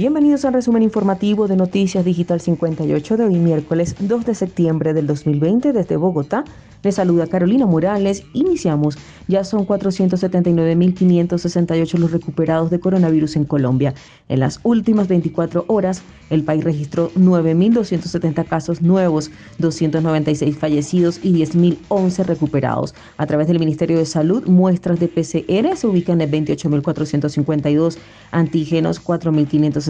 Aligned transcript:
Bienvenidos 0.00 0.46
al 0.46 0.54
resumen 0.54 0.82
informativo 0.82 1.46
de 1.46 1.56
Noticias 1.56 2.06
Digital 2.06 2.40
58 2.40 3.18
de 3.18 3.24
hoy 3.24 3.34
miércoles 3.34 3.96
2 3.98 4.24
de 4.24 4.34
septiembre 4.34 4.94
del 4.94 5.06
2020 5.06 5.74
desde 5.74 5.98
Bogotá. 5.98 6.42
Les 6.82 6.94
saluda 6.94 7.26
Carolina 7.26 7.66
Morales. 7.66 8.22
Iniciamos. 8.32 8.96
Ya 9.28 9.44
son 9.44 9.66
479.568 9.66 11.98
los 11.98 12.12
recuperados 12.12 12.70
de 12.70 12.80
coronavirus 12.80 13.36
en 13.36 13.44
Colombia. 13.44 13.92
En 14.30 14.40
las 14.40 14.60
últimas 14.62 15.06
24 15.06 15.66
horas, 15.68 16.00
el 16.30 16.42
país 16.42 16.64
registró 16.64 17.10
9.270 17.12 18.46
casos 18.46 18.80
nuevos, 18.80 19.30
296 19.58 20.56
fallecidos 20.56 21.20
y 21.22 21.34
10.011 21.34 22.24
recuperados. 22.24 22.94
A 23.18 23.26
través 23.26 23.48
del 23.48 23.58
Ministerio 23.58 23.98
de 23.98 24.06
Salud, 24.06 24.46
muestras 24.46 24.98
de 24.98 25.08
PCR 25.08 25.76
se 25.76 25.86
ubican 25.86 26.22
en 26.22 26.30
28.452, 26.30 27.98
antígenos 28.30 28.98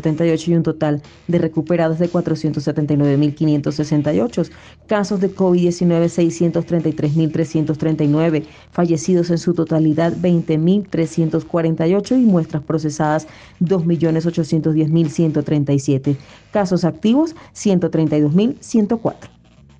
4.578 0.00 0.48
y 0.48 0.54
un 0.54 0.62
total 0.62 1.02
de 1.26 1.38
recuperados 1.38 1.98
de 1.98 2.10
479.568. 2.10 4.50
Casos 4.86 5.20
de 5.20 5.34
COVID-19 5.34 6.08
630 6.08 6.68
33.339, 6.68 8.44
fallecidos 8.70 9.30
en 9.30 9.38
su 9.38 9.54
totalidad 9.54 10.12
20.348 10.12 12.12
y 12.12 12.24
muestras 12.24 12.62
procesadas 12.62 13.26
2.810.137, 13.60 16.16
casos 16.52 16.84
activos 16.84 17.34
132.104. 17.54 19.37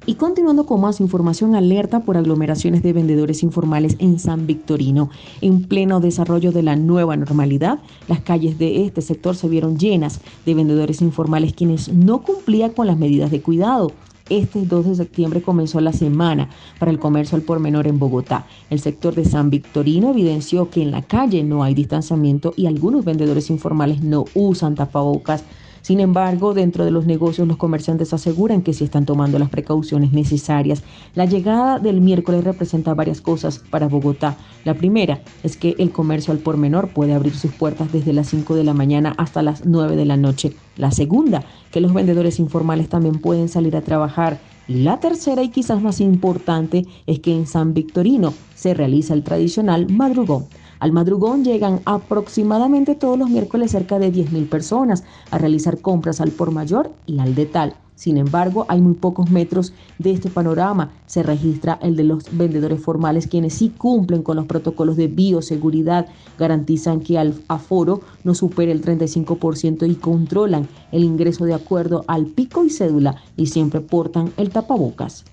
Y 0.09 0.15
continuando 0.15 0.65
con 0.65 0.81
más 0.81 1.01
información, 1.01 1.55
alerta 1.55 2.01
por 2.01 2.17
aglomeraciones 2.17 2.83
de 2.83 2.95
vendedores 2.95 3.43
informales 3.43 3.95
en 3.99 4.19
San 4.19 4.47
Victorino. 4.47 5.11
En 5.43 5.65
pleno 5.65 6.01
desarrollo 6.01 6.51
de 6.51 6.63
la 6.63 6.77
nueva 6.77 7.15
normalidad, 7.15 7.81
las 8.09 8.23
calles 8.23 8.59
de 8.59 8.87
este 8.87 9.03
sector 9.03 9.37
se 9.37 9.51
vieron 9.51 9.77
llenas 9.77 10.23
de 10.47 10.55
vendedores 10.55 11.03
informales 11.03 11.53
quienes 11.53 11.93
no 11.93 12.23
cumplían 12.23 12.71
con 12.71 12.87
las 12.87 12.97
medidas 12.97 13.31
de 13.31 13.43
cuidado. 13.43 13.93
Este 14.31 14.65
2 14.65 14.87
de 14.87 14.95
septiembre 14.95 15.43
comenzó 15.43 15.79
la 15.83 15.93
semana 15.93 16.49
para 16.79 16.91
el 16.91 16.99
comercio 16.99 17.37
al 17.37 17.43
por 17.43 17.61
menor 17.61 17.87
en 17.87 17.99
Bogotá. 17.99 18.47
El 18.71 18.81
sector 18.81 19.15
de 19.15 19.27
San 19.27 19.51
Victorino 19.51 20.09
evidenció 20.09 20.71
que 20.71 20.81
en 20.81 20.91
la 20.91 21.03
calle 21.03 21.45
no 21.45 21.63
hay 21.63 21.75
distanciamiento 21.75 22.55
y 22.57 22.65
algunos 22.65 23.05
vendedores 23.05 23.51
informales 23.51 24.03
no 24.03 24.25
usan 24.35 24.75
tapabocas 24.75 25.45
sin 25.83 26.01
embargo, 26.01 26.55
dentro 26.55 26.85
de 26.85 26.91
los 26.91 27.07
negocios 27.07 27.49
los 27.49 27.57
comerciantes 27.57 28.13
aseguran 28.13 28.63
que 28.63 28.73
se 28.73 28.85
están 28.85 29.07
tomando 29.07 29.39
las 29.39 29.51
precauciones 29.51 30.13
necesarias. 30.13 30.83
La 31.15 31.25
llegada 31.25 31.79
del 31.79 32.01
miércoles 32.01 32.45
representa 32.45 32.95
varias 32.95 33.21
cosas 33.21 33.59
para 33.59 33.89
Bogotá. 33.89 34.37
La 34.65 34.75
primera 34.75 35.21
es 35.43 35.57
que 35.57 35.75
el 35.79 35.91
comercio 35.91 36.33
al 36.33 36.39
por 36.39 36.57
menor 36.57 36.89
puede 36.89 37.15
abrir 37.15 37.35
sus 37.35 37.53
puertas 37.53 37.93
desde 37.93 38.13
las 38.13 38.29
5 38.29 38.55
de 38.55 38.65
la 38.65 38.75
mañana 38.75 39.15
hasta 39.17 39.43
las 39.43 39.65
9 39.65 39.97
de 39.97 40.05
la 40.05 40.17
noche. 40.17 40.53
La 40.77 40.91
segunda, 40.91 41.45
que 41.71 41.81
los 41.81 41.95
vendedores 41.95 42.39
informales 42.39 42.89
también 42.89 43.21
pueden 43.21 43.49
salir 43.49 43.77
a 43.77 43.83
trabajar. 43.83 44.39
Y 44.69 44.83
la 44.83 45.01
tercera 45.01 45.43
y 45.43 45.49
quizás 45.49 45.81
más 45.81 46.01
importante 46.01 46.87
es 47.07 47.21
que 47.21 47.35
en 47.35 47.47
San 47.47 47.73
Victorino 47.73 48.35
se 48.55 48.75
realiza 48.75 49.15
el 49.15 49.25
tradicional 49.25 49.89
madrugón. 49.89 50.47
Al 50.81 50.93
madrugón 50.93 51.45
llegan 51.45 51.81
aproximadamente 51.85 52.95
todos 52.95 53.19
los 53.19 53.31
miércoles 53.31 53.73
cerca 53.73 53.99
de 53.99 54.13
10.000 54.13 54.49
personas 54.49 55.05
a 55.31 55.39
realizar 55.39 55.81
compras 55.81 56.21
al 56.21 56.31
por 56.31 56.53
mayor 56.53 56.93
y 57.07 57.19
al 57.19 57.35
detal. 57.35 57.75
Sin 57.99 58.17
embargo, 58.17 58.65
hay 58.69 58.81
muy 58.81 58.95
pocos 58.95 59.29
metros 59.29 59.73
de 59.99 60.13
este 60.13 60.31
panorama. 60.31 60.93
Se 61.07 61.25
registra 61.25 61.81
el 61.83 61.97
de 61.97 62.05
los 62.05 62.25
vendedores 62.31 62.81
formales, 62.81 63.27
quienes 63.27 63.55
sí 63.55 63.71
cumplen 63.77 64.23
con 64.23 64.37
los 64.37 64.47
protocolos 64.47 64.97
de 64.97 65.09
bioseguridad, 65.09 66.07
garantizan 66.39 67.01
que 67.01 67.19
al 67.19 67.35
aforo 67.49 68.03
no 68.23 68.37
supere 68.37 68.71
el 68.71 68.83
35% 68.83 69.91
y 69.91 69.97
controlan 69.97 70.69
el 70.93 71.03
ingreso 71.03 71.45
de 71.45 71.55
acuerdo 71.55 72.05
al 72.07 72.27
pico 72.27 72.65
y 72.65 72.71
cédula 72.71 73.17
y 73.37 73.47
siempre 73.47 73.81
portan 73.81 74.31
el 74.37 74.51
tapabocas. 74.51 75.25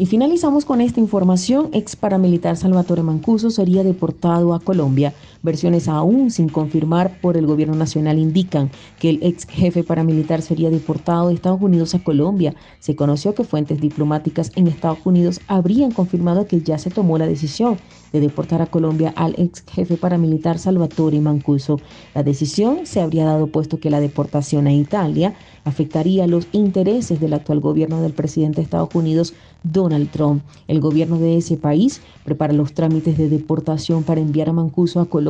Y 0.00 0.06
finalizamos 0.06 0.64
con 0.64 0.80
esta 0.80 0.98
información. 0.98 1.68
Ex 1.74 1.94
paramilitar 1.94 2.56
Salvatore 2.56 3.02
Mancuso 3.02 3.50
sería 3.50 3.84
deportado 3.84 4.54
a 4.54 4.60
Colombia. 4.60 5.12
Versiones 5.42 5.88
aún 5.88 6.30
sin 6.30 6.50
confirmar 6.50 7.18
por 7.22 7.38
el 7.38 7.46
gobierno 7.46 7.74
nacional 7.74 8.18
indican 8.18 8.70
que 8.98 9.08
el 9.08 9.20
ex 9.22 9.46
jefe 9.46 9.82
paramilitar 9.82 10.42
sería 10.42 10.68
deportado 10.68 11.28
de 11.28 11.34
Estados 11.34 11.62
Unidos 11.62 11.94
a 11.94 12.04
Colombia. 12.04 12.54
Se 12.78 12.94
conoció 12.94 13.34
que 13.34 13.44
fuentes 13.44 13.80
diplomáticas 13.80 14.52
en 14.56 14.66
Estados 14.66 14.98
Unidos 15.04 15.40
habrían 15.46 15.92
confirmado 15.92 16.46
que 16.46 16.60
ya 16.60 16.76
se 16.76 16.90
tomó 16.90 17.16
la 17.16 17.26
decisión 17.26 17.78
de 18.12 18.20
deportar 18.20 18.60
a 18.60 18.66
Colombia 18.66 19.14
al 19.16 19.34
ex 19.38 19.64
jefe 19.66 19.96
paramilitar 19.96 20.58
Salvatore 20.58 21.20
Mancuso. 21.20 21.80
La 22.14 22.22
decisión 22.22 22.80
se 22.84 23.00
habría 23.00 23.24
dado 23.24 23.46
puesto 23.46 23.80
que 23.80 23.88
la 23.88 24.00
deportación 24.00 24.66
a 24.66 24.74
Italia 24.74 25.34
afectaría 25.64 26.26
los 26.26 26.48
intereses 26.52 27.18
del 27.18 27.32
actual 27.32 27.60
gobierno 27.60 28.02
del 28.02 28.12
presidente 28.12 28.56
de 28.56 28.64
Estados 28.64 28.94
Unidos, 28.94 29.32
Donald 29.62 30.10
Trump. 30.10 30.42
El 30.68 30.80
gobierno 30.80 31.18
de 31.18 31.36
ese 31.36 31.56
país 31.56 32.02
prepara 32.24 32.52
los 32.52 32.74
trámites 32.74 33.16
de 33.16 33.28
deportación 33.28 34.02
para 34.02 34.20
enviar 34.20 34.48
a 34.48 34.52
Mancuso 34.52 35.00
a 35.00 35.06
Colombia 35.06 35.29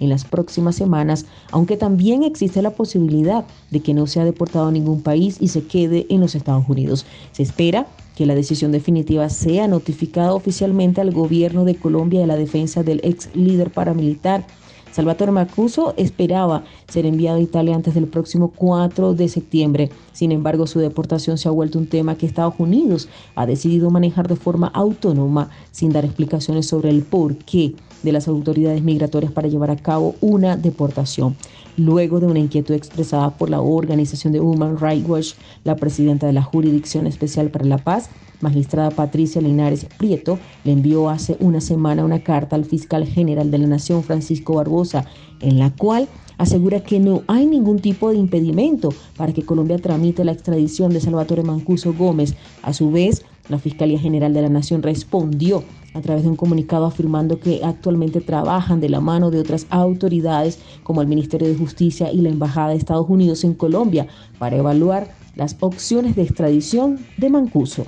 en 0.00 0.08
las 0.08 0.24
próximas 0.24 0.76
semanas, 0.76 1.26
aunque 1.50 1.76
también 1.76 2.22
existe 2.22 2.62
la 2.62 2.70
posibilidad 2.70 3.44
de 3.70 3.80
que 3.80 3.94
no 3.94 4.06
sea 4.06 4.24
deportado 4.24 4.68
a 4.68 4.72
ningún 4.72 5.02
país 5.02 5.36
y 5.40 5.48
se 5.48 5.64
quede 5.64 6.06
en 6.08 6.20
los 6.20 6.34
Estados 6.34 6.68
Unidos. 6.68 7.04
Se 7.32 7.42
espera 7.42 7.86
que 8.16 8.26
la 8.26 8.34
decisión 8.34 8.72
definitiva 8.72 9.28
sea 9.28 9.68
notificada 9.68 10.34
oficialmente 10.34 11.00
al 11.00 11.12
gobierno 11.12 11.64
de 11.64 11.74
Colombia 11.74 12.24
a 12.24 12.26
la 12.26 12.36
defensa 12.36 12.82
del 12.82 13.00
ex 13.02 13.28
líder 13.34 13.70
paramilitar 13.70 14.46
Salvatore 14.94 15.32
Marcuso 15.32 15.92
esperaba 15.96 16.62
ser 16.86 17.04
enviado 17.04 17.38
a 17.38 17.40
Italia 17.40 17.74
antes 17.74 17.94
del 17.94 18.06
próximo 18.06 18.52
4 18.54 19.14
de 19.14 19.28
septiembre. 19.28 19.90
Sin 20.12 20.30
embargo, 20.30 20.68
su 20.68 20.78
deportación 20.78 21.36
se 21.36 21.48
ha 21.48 21.50
vuelto 21.50 21.80
un 21.80 21.88
tema 21.88 22.14
que 22.14 22.26
Estados 22.26 22.54
Unidos 22.58 23.08
ha 23.34 23.44
decidido 23.44 23.90
manejar 23.90 24.28
de 24.28 24.36
forma 24.36 24.68
autónoma 24.68 25.50
sin 25.72 25.90
dar 25.90 26.04
explicaciones 26.04 26.68
sobre 26.68 26.90
el 26.90 27.02
porqué 27.02 27.74
de 28.04 28.12
las 28.12 28.28
autoridades 28.28 28.82
migratorias 28.82 29.32
para 29.32 29.48
llevar 29.48 29.70
a 29.70 29.76
cabo 29.76 30.14
una 30.20 30.56
deportación. 30.56 31.36
Luego 31.76 32.20
de 32.20 32.26
una 32.26 32.38
inquietud 32.38 32.74
expresada 32.74 33.30
por 33.30 33.50
la 33.50 33.60
organización 33.60 34.32
de 34.32 34.40
Human 34.40 34.78
Rights 34.78 35.08
Watch, 35.08 35.32
la 35.64 35.74
presidenta 35.74 36.26
de 36.26 36.32
la 36.32 36.42
Jurisdicción 36.42 37.06
Especial 37.06 37.50
para 37.50 37.64
la 37.64 37.78
Paz, 37.78 38.10
magistrada 38.40 38.90
Patricia 38.90 39.40
Linares 39.40 39.86
Prieto 39.98 40.38
le 40.64 40.72
envió 40.72 41.08
hace 41.08 41.36
una 41.40 41.60
semana 41.60 42.04
una 42.04 42.22
carta 42.22 42.54
al 42.54 42.64
fiscal 42.64 43.06
general 43.06 43.50
de 43.50 43.58
la 43.58 43.66
Nación, 43.66 44.04
Francisco 44.04 44.54
Barbosa, 44.54 45.06
en 45.40 45.58
la 45.58 45.70
cual 45.70 46.08
asegura 46.38 46.80
que 46.80 47.00
no 47.00 47.22
hay 47.26 47.46
ningún 47.46 47.78
tipo 47.80 48.10
de 48.10 48.16
impedimento 48.18 48.90
para 49.16 49.32
que 49.32 49.44
Colombia 49.44 49.78
tramite 49.78 50.24
la 50.24 50.32
extradición 50.32 50.92
de 50.92 51.00
Salvatore 51.00 51.42
Mancuso 51.42 51.94
Gómez. 51.94 52.34
A 52.62 52.72
su 52.72 52.90
vez, 52.90 53.24
la 53.48 53.58
Fiscalía 53.58 53.98
General 53.98 54.32
de 54.32 54.42
la 54.42 54.48
Nación 54.48 54.82
respondió 54.82 55.62
a 55.94 56.00
través 56.00 56.24
de 56.24 56.28
un 56.28 56.36
comunicado 56.36 56.86
afirmando 56.86 57.38
que 57.38 57.60
actualmente 57.62 58.20
trabajan 58.20 58.80
de 58.80 58.88
la 58.88 59.00
mano 59.00 59.30
de 59.30 59.38
otras 59.38 59.66
autoridades 59.70 60.58
como 60.82 61.02
el 61.02 61.08
Ministerio 61.08 61.48
de 61.48 61.54
Justicia 61.54 62.10
y 62.10 62.20
la 62.20 62.30
Embajada 62.30 62.70
de 62.70 62.76
Estados 62.76 63.08
Unidos 63.08 63.44
en 63.44 63.54
Colombia 63.54 64.08
para 64.38 64.56
evaluar 64.56 65.14
las 65.36 65.56
opciones 65.60 66.16
de 66.16 66.22
extradición 66.22 66.98
de 67.16 67.30
Mancuso. 67.30 67.84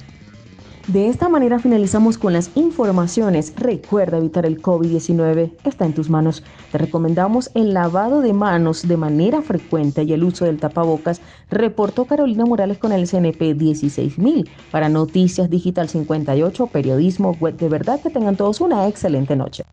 De 0.86 1.08
esta 1.08 1.28
manera 1.28 1.58
finalizamos 1.58 2.16
con 2.16 2.32
las 2.32 2.52
informaciones. 2.54 3.52
Recuerda 3.56 4.18
evitar 4.18 4.46
el 4.46 4.62
COVID-19, 4.62 5.50
está 5.64 5.84
en 5.84 5.94
tus 5.94 6.08
manos. 6.08 6.44
Te 6.70 6.78
recomendamos 6.78 7.50
el 7.54 7.74
lavado 7.74 8.20
de 8.20 8.32
manos 8.32 8.86
de 8.86 8.96
manera 8.96 9.42
frecuente 9.42 10.04
y 10.04 10.12
el 10.12 10.22
uso 10.22 10.44
del 10.44 10.58
tapabocas, 10.60 11.20
reportó 11.50 12.04
Carolina 12.04 12.46
Morales 12.46 12.78
con 12.78 12.92
el 12.92 13.08
CNP 13.08 13.54
16000 13.54 14.48
para 14.70 14.88
Noticias 14.88 15.50
Digital 15.50 15.88
58, 15.88 16.68
periodismo 16.68 17.36
web 17.40 17.56
de 17.56 17.68
verdad. 17.68 18.00
Que 18.00 18.10
tengan 18.10 18.36
todos 18.36 18.60
una 18.60 18.86
excelente 18.86 19.34
noche. 19.34 19.64